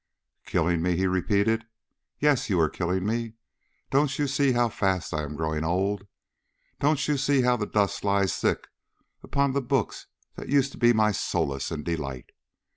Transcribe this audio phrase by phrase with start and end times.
[0.47, 1.63] "Killing me?" he repeated.
[2.17, 3.33] "Yes, you are killing me.
[3.91, 6.07] Don't you see how fast I am growing old?
[6.79, 8.69] Don't you see how the dust lies thick
[9.21, 12.31] upon the books that used to be my solace and delight?